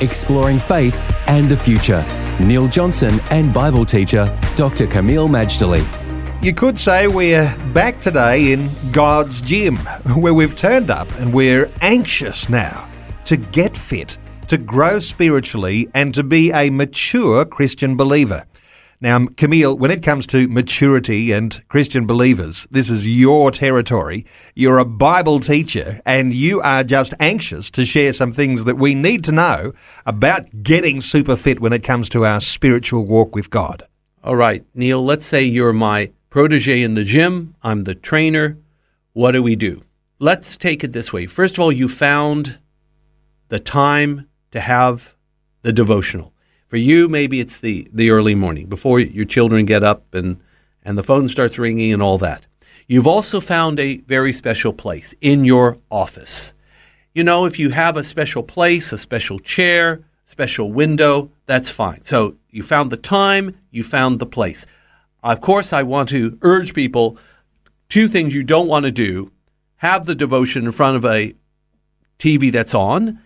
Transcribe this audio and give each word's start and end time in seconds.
exploring 0.00 0.58
faith 0.58 0.96
and 1.28 1.48
the 1.48 1.56
future. 1.56 2.04
Neil 2.40 2.68
Johnson 2.68 3.20
and 3.30 3.52
Bible 3.52 3.84
teacher 3.84 4.26
Dr. 4.56 4.86
Kameel 4.86 5.28
Majdali. 5.28 5.84
You 6.42 6.54
could 6.54 6.78
say 6.78 7.06
we're 7.06 7.54
back 7.74 8.00
today 8.00 8.52
in 8.52 8.70
God's 8.92 9.40
gym, 9.40 9.76
where 10.16 10.32
we've 10.32 10.56
turned 10.56 10.90
up 10.90 11.08
and 11.18 11.34
we're 11.34 11.70
anxious 11.82 12.48
now 12.48 12.88
to 13.26 13.36
get 13.36 13.76
fit, 13.76 14.16
to 14.48 14.56
grow 14.56 14.98
spiritually, 14.98 15.88
and 15.94 16.14
to 16.14 16.22
be 16.22 16.50
a 16.50 16.70
mature 16.70 17.44
Christian 17.44 17.96
believer. 17.96 18.44
Now, 19.02 19.20
Kameel, 19.20 19.78
when 19.78 19.90
it 19.90 20.02
comes 20.02 20.26
to 20.26 20.46
maturity 20.46 21.32
and 21.32 21.66
Christian 21.68 22.06
believers, 22.06 22.68
this 22.70 22.90
is 22.90 23.08
your 23.08 23.50
territory. 23.50 24.26
You're 24.54 24.76
a 24.76 24.84
Bible 24.84 25.40
teacher 25.40 26.02
and 26.04 26.34
you 26.34 26.60
are 26.60 26.84
just 26.84 27.14
anxious 27.18 27.70
to 27.70 27.86
share 27.86 28.12
some 28.12 28.30
things 28.30 28.64
that 28.64 28.76
we 28.76 28.94
need 28.94 29.24
to 29.24 29.32
know 29.32 29.72
about 30.04 30.62
getting 30.62 31.00
super 31.00 31.34
fit 31.34 31.60
when 31.60 31.72
it 31.72 31.82
comes 31.82 32.10
to 32.10 32.26
our 32.26 32.42
spiritual 32.42 33.06
walk 33.06 33.34
with 33.34 33.48
God. 33.48 33.86
All 34.22 34.36
right, 34.36 34.66
Neil, 34.74 35.02
let's 35.02 35.24
say 35.24 35.44
you're 35.44 35.72
my 35.72 36.10
protege 36.28 36.82
in 36.82 36.92
the 36.92 37.04
gym. 37.04 37.54
I'm 37.62 37.84
the 37.84 37.94
trainer. 37.94 38.58
What 39.14 39.32
do 39.32 39.42
we 39.42 39.56
do? 39.56 39.82
Let's 40.18 40.58
take 40.58 40.84
it 40.84 40.92
this 40.92 41.10
way. 41.10 41.24
First 41.24 41.54
of 41.54 41.60
all, 41.60 41.72
you 41.72 41.88
found 41.88 42.58
the 43.48 43.60
time 43.60 44.28
to 44.50 44.60
have 44.60 45.14
the 45.62 45.72
devotional. 45.72 46.34
For 46.70 46.76
you, 46.76 47.08
maybe 47.08 47.40
it's 47.40 47.58
the, 47.58 47.88
the 47.92 48.10
early 48.10 48.36
morning 48.36 48.66
before 48.66 49.00
your 49.00 49.24
children 49.24 49.66
get 49.66 49.82
up 49.82 50.14
and, 50.14 50.40
and 50.84 50.96
the 50.96 51.02
phone 51.02 51.28
starts 51.28 51.58
ringing 51.58 51.92
and 51.92 52.00
all 52.00 52.16
that. 52.18 52.46
You've 52.86 53.08
also 53.08 53.40
found 53.40 53.80
a 53.80 53.96
very 54.02 54.32
special 54.32 54.72
place 54.72 55.12
in 55.20 55.44
your 55.44 55.78
office. 55.90 56.52
You 57.12 57.24
know, 57.24 57.44
if 57.44 57.58
you 57.58 57.70
have 57.70 57.96
a 57.96 58.04
special 58.04 58.44
place, 58.44 58.92
a 58.92 58.98
special 58.98 59.40
chair, 59.40 60.04
special 60.26 60.70
window, 60.70 61.32
that's 61.46 61.70
fine. 61.70 62.02
So 62.02 62.36
you 62.50 62.62
found 62.62 62.92
the 62.92 62.96
time, 62.96 63.56
you 63.72 63.82
found 63.82 64.20
the 64.20 64.26
place. 64.26 64.64
Of 65.24 65.40
course, 65.40 65.72
I 65.72 65.82
want 65.82 66.08
to 66.10 66.38
urge 66.42 66.72
people 66.72 67.18
two 67.88 68.06
things 68.06 68.32
you 68.32 68.44
don't 68.44 68.68
want 68.68 68.84
to 68.84 68.92
do 68.92 69.32
have 69.78 70.06
the 70.06 70.14
devotion 70.14 70.66
in 70.66 70.70
front 70.70 70.96
of 70.96 71.04
a 71.04 71.34
TV 72.20 72.52
that's 72.52 72.74
on, 72.74 73.18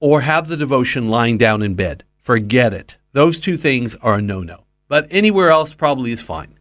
or 0.00 0.22
have 0.22 0.48
the 0.48 0.56
devotion 0.56 1.08
lying 1.08 1.38
down 1.38 1.62
in 1.62 1.74
bed 1.74 2.02
forget 2.28 2.74
it. 2.74 2.98
Those 3.14 3.40
two 3.40 3.56
things 3.56 3.94
are 4.02 4.16
a 4.16 4.20
no 4.20 4.42
no. 4.42 4.64
But 4.86 5.06
anywhere 5.10 5.48
else 5.48 5.72
probably 5.72 6.10
is 6.12 6.20
fine. 6.20 6.58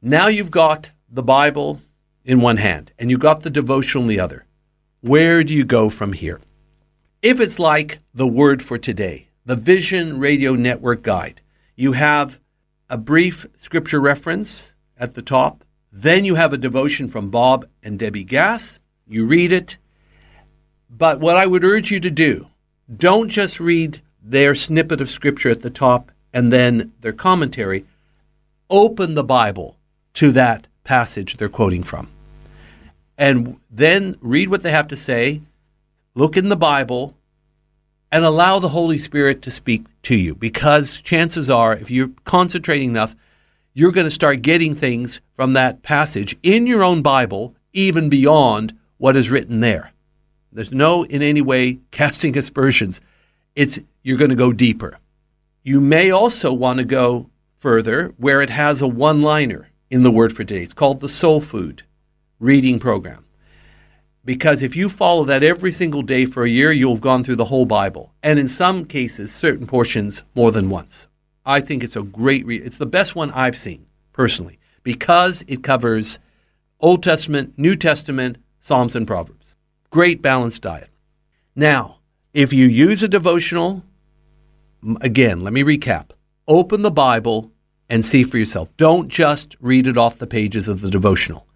Now 0.00 0.28
you've 0.28 0.50
got 0.50 0.88
the 1.10 1.22
Bible 1.22 1.82
in 2.24 2.40
one 2.40 2.56
hand 2.56 2.92
and 2.98 3.10
you've 3.10 3.20
got 3.20 3.42
the 3.42 3.50
devotional 3.50 4.04
in 4.04 4.08
the 4.08 4.20
other. 4.20 4.46
Where 5.02 5.44
do 5.44 5.52
you 5.52 5.66
go 5.66 5.90
from 5.90 6.14
here? 6.14 6.40
If 7.20 7.40
it's 7.40 7.58
like 7.58 7.98
the 8.14 8.26
word 8.26 8.62
for 8.62 8.78
today, 8.78 9.28
the 9.44 9.54
Vision 9.54 10.18
Radio 10.18 10.54
Network 10.54 11.02
Guide, 11.02 11.42
you 11.74 11.92
have 11.92 12.40
a 12.88 12.96
brief 12.96 13.44
scripture 13.54 14.00
reference 14.00 14.72
at 14.96 15.12
the 15.12 15.20
top. 15.20 15.62
Then 15.92 16.24
you 16.24 16.36
have 16.36 16.54
a 16.54 16.64
devotion 16.68 17.08
from 17.08 17.28
Bob 17.28 17.66
and 17.82 17.98
Debbie 17.98 18.24
Gass. 18.24 18.80
You 19.06 19.26
read 19.26 19.52
it. 19.52 19.76
But 20.88 21.20
what 21.20 21.36
I 21.36 21.46
would 21.46 21.64
urge 21.64 21.90
you 21.90 22.00
to 22.00 22.10
do, 22.10 22.46
don't 22.90 23.28
just 23.28 23.60
read 23.60 24.00
their 24.28 24.54
snippet 24.54 25.00
of 25.00 25.08
scripture 25.08 25.50
at 25.50 25.62
the 25.62 25.70
top 25.70 26.10
and 26.32 26.52
then 26.52 26.92
their 27.00 27.12
commentary, 27.12 27.84
open 28.68 29.14
the 29.14 29.24
Bible 29.24 29.78
to 30.14 30.32
that 30.32 30.66
passage 30.84 31.36
they're 31.36 31.48
quoting 31.48 31.82
from. 31.82 32.08
And 33.16 33.58
then 33.70 34.16
read 34.20 34.48
what 34.48 34.62
they 34.62 34.72
have 34.72 34.88
to 34.88 34.96
say, 34.96 35.40
look 36.14 36.36
in 36.36 36.48
the 36.48 36.56
Bible, 36.56 37.14
and 38.12 38.24
allow 38.24 38.58
the 38.58 38.70
Holy 38.70 38.98
Spirit 38.98 39.42
to 39.42 39.50
speak 39.50 39.84
to 40.02 40.14
you. 40.14 40.34
Because 40.34 41.00
chances 41.00 41.48
are, 41.48 41.74
if 41.74 41.90
you're 41.90 42.10
concentrating 42.24 42.90
enough, 42.90 43.14
you're 43.72 43.92
going 43.92 44.06
to 44.06 44.10
start 44.10 44.42
getting 44.42 44.74
things 44.74 45.20
from 45.34 45.52
that 45.52 45.82
passage 45.82 46.36
in 46.42 46.66
your 46.66 46.82
own 46.82 47.02
Bible, 47.02 47.54
even 47.72 48.08
beyond 48.08 48.74
what 48.98 49.16
is 49.16 49.30
written 49.30 49.60
there. 49.60 49.92
There's 50.52 50.72
no, 50.72 51.04
in 51.04 51.22
any 51.22 51.42
way, 51.42 51.78
casting 51.90 52.36
aspersions. 52.36 53.00
It's 53.54 53.78
you're 54.06 54.16
going 54.16 54.30
to 54.30 54.36
go 54.36 54.52
deeper. 54.52 55.00
You 55.64 55.80
may 55.80 56.12
also 56.12 56.52
want 56.52 56.78
to 56.78 56.84
go 56.84 57.28
further 57.58 58.14
where 58.18 58.40
it 58.40 58.50
has 58.50 58.80
a 58.80 58.86
one 58.86 59.20
liner 59.20 59.68
in 59.90 60.04
the 60.04 60.12
word 60.12 60.32
for 60.32 60.44
today. 60.44 60.62
It's 60.62 60.72
called 60.72 61.00
the 61.00 61.08
Soul 61.08 61.40
Food 61.40 61.82
reading 62.38 62.78
program. 62.78 63.24
Because 64.24 64.62
if 64.62 64.76
you 64.76 64.88
follow 64.88 65.24
that 65.24 65.42
every 65.42 65.72
single 65.72 66.02
day 66.02 66.24
for 66.24 66.44
a 66.44 66.48
year, 66.48 66.70
you'll 66.70 66.94
have 66.94 67.00
gone 67.00 67.24
through 67.24 67.34
the 67.34 67.46
whole 67.46 67.66
Bible. 67.66 68.12
And 68.22 68.38
in 68.38 68.46
some 68.46 68.84
cases, 68.84 69.34
certain 69.34 69.66
portions 69.66 70.22
more 70.36 70.52
than 70.52 70.70
once. 70.70 71.08
I 71.44 71.60
think 71.60 71.82
it's 71.82 71.96
a 71.96 72.02
great 72.02 72.46
read. 72.46 72.64
It's 72.64 72.78
the 72.78 72.86
best 72.86 73.16
one 73.16 73.32
I've 73.32 73.56
seen 73.56 73.86
personally 74.12 74.60
because 74.84 75.42
it 75.48 75.64
covers 75.64 76.20
Old 76.78 77.02
Testament, 77.02 77.54
New 77.56 77.74
Testament, 77.74 78.36
Psalms, 78.60 78.94
and 78.94 79.04
Proverbs. 79.04 79.56
Great 79.90 80.22
balanced 80.22 80.62
diet. 80.62 80.90
Now, 81.56 81.98
if 82.32 82.52
you 82.52 82.66
use 82.66 83.02
a 83.02 83.08
devotional 83.08 83.82
again, 85.00 85.42
let 85.42 85.52
me 85.52 85.62
recap. 85.62 86.10
Open 86.48 86.82
the 86.82 86.90
Bible 86.90 87.50
and 87.88 88.04
see 88.04 88.24
for 88.24 88.38
yourself. 88.38 88.76
Don't 88.76 89.08
just 89.08 89.56
read 89.60 89.86
it 89.86 89.96
off 89.96 90.18
the 90.18 90.26
pages 90.26 90.68
of 90.68 90.80
the 90.80 90.90
devotional. 90.90 91.46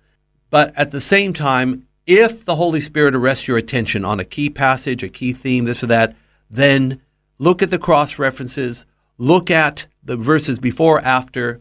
But 0.48 0.72
at 0.76 0.90
the 0.90 1.00
same 1.00 1.32
time, 1.32 1.86
if 2.06 2.44
the 2.44 2.56
Holy 2.56 2.80
Spirit 2.80 3.14
arrests 3.14 3.46
your 3.46 3.56
attention 3.56 4.04
on 4.04 4.18
a 4.18 4.24
key 4.24 4.50
passage, 4.50 5.02
a 5.02 5.08
key 5.08 5.32
theme, 5.32 5.64
this 5.64 5.82
or 5.82 5.86
that, 5.86 6.16
then 6.50 7.00
look 7.38 7.62
at 7.62 7.70
the 7.70 7.78
cross 7.78 8.18
references, 8.18 8.84
look 9.18 9.50
at 9.50 9.86
the 10.02 10.16
verses 10.16 10.58
before, 10.58 11.00
after, 11.00 11.60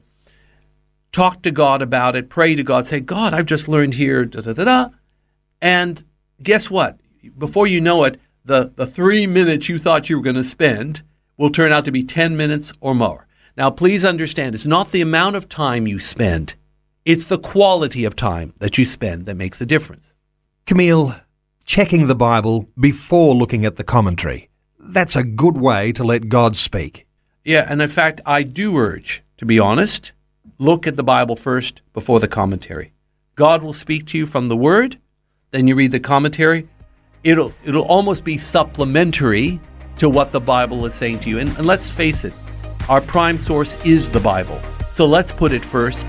talk 1.12 1.41
to 1.44 1.52
God 1.52 1.81
about 1.81 2.16
it, 2.16 2.29
pray 2.29 2.56
to 2.56 2.63
God, 2.63 2.85
say, 2.85 3.00
God, 3.00 3.34
I've 3.34 3.46
just 3.46 3.68
learned 3.68 3.96
here, 3.96 4.25
da 4.25 4.41
da 4.41 4.53
da 4.53 4.63
da. 4.63 4.90
And 5.62 6.03
guess 6.41 6.69
what? 6.69 7.00
Before 7.38 7.68
you 7.68 7.81
know 7.81 8.03
it, 8.06 8.19
the, 8.46 8.72
the 8.75 8.88
three 8.88 9.28
minutes 9.28 9.69
you 9.69 9.78
thought 9.78 10.09
you 10.09 10.18
were 10.18 10.24
going 10.24 10.35
to 10.35 10.44
spend 10.44 11.03
will 11.40 11.50
turn 11.50 11.72
out 11.72 11.86
to 11.86 11.92
be 11.92 12.04
10 12.04 12.38
minutes 12.38 12.74
or 12.82 12.94
more. 12.94 13.26
Now, 13.58 13.72
please 13.72 14.06
understand, 14.06 14.54
it's 14.54 14.66
not 14.66 14.92
the 14.92 15.02
amount 15.02 15.38
of 15.38 15.50
time 15.50 15.88
you 15.88 15.98
spend, 15.98 16.54
it's 17.06 17.26
the 17.26 17.40
quality 17.40 18.06
of 18.06 18.16
time 18.16 18.54
that 18.60 18.78
you 18.78 18.86
spend 18.86 19.26
that 19.26 19.36
makes 19.36 19.58
the 19.58 19.66
difference. 19.66 20.14
Kameel, 20.68 21.20
checking 21.66 22.08
the 22.08 22.16
Bible 22.16 22.70
before 22.80 23.34
looking 23.34 23.66
at 23.66 23.78
the 23.78 23.84
commentary. 23.84 24.50
That's 24.78 25.16
a 25.16 25.24
good 25.24 25.58
way 25.58 25.92
to 25.94 26.04
let 26.04 26.30
God 26.30 26.56
speak. 26.56 27.08
Yeah, 27.46 27.66
and 27.68 27.82
in 27.82 27.90
fact, 27.90 28.22
I 28.26 28.44
do 28.44 28.78
urge, 28.78 29.24
to 29.38 29.46
be 29.46 29.60
honest, 29.60 30.12
look 30.58 30.86
at 30.86 30.98
the 30.98 31.04
Bible 31.04 31.38
first 31.38 31.82
before 31.94 32.20
the 32.20 32.28
commentary. 32.28 32.92
God 33.36 33.64
will 33.64 33.74
speak 33.74 34.06
to 34.08 34.18
you 34.18 34.26
from 34.26 34.48
the 34.48 34.58
Word, 34.58 35.00
then 35.52 35.68
you 35.68 35.76
read 35.76 35.92
the 35.92 36.00
commentary. 36.02 36.68
It'll, 37.24 37.54
it'll 37.66 37.86
almost 37.86 38.24
be 38.24 38.38
supplementary 38.38 39.60
to 40.00 40.10
what 40.10 40.32
the 40.32 40.40
Bible 40.40 40.86
is 40.86 40.94
saying 40.94 41.20
to 41.20 41.30
you. 41.30 41.40
And, 41.40 41.50
and 41.58 41.66
let's 41.66 41.90
face 41.90 42.26
it, 42.26 42.34
our 42.90 43.02
prime 43.02 43.38
source 43.38 43.82
is 43.85 44.09
the 44.09 44.20
Bible. 44.20 44.59
So 44.94 45.06
let's 45.06 45.32
put 45.32 45.52
it 45.52 45.64
first 45.64 46.08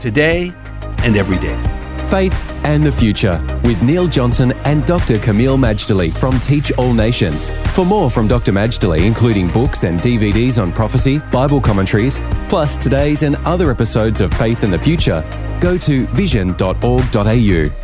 today 0.00 0.52
and 0.98 1.16
every 1.16 1.38
day. 1.38 1.60
Faith 2.08 2.34
and 2.64 2.84
the 2.84 2.92
Future 2.92 3.44
with 3.64 3.82
Neil 3.82 4.06
Johnson 4.06 4.52
and 4.64 4.84
Dr. 4.86 5.18
Kameel 5.18 5.58
Majdali 5.58 6.12
from 6.12 6.38
Teach 6.40 6.70
All 6.72 6.92
Nations. 6.92 7.50
For 7.74 7.84
more 7.84 8.10
from 8.10 8.28
Dr. 8.28 8.52
Majdali, 8.52 9.06
including 9.06 9.48
books 9.48 9.84
and 9.84 10.00
DVDs 10.00 10.60
on 10.62 10.72
prophecy, 10.72 11.18
Bible 11.32 11.60
commentaries, 11.60 12.20
plus 12.48 12.76
today's 12.76 13.22
and 13.22 13.36
other 13.44 13.70
episodes 13.70 14.20
of 14.20 14.32
Faith 14.34 14.62
and 14.62 14.72
the 14.72 14.78
Future, 14.78 15.24
go 15.60 15.76
to 15.78 16.06
vision.org.au. 16.08 17.83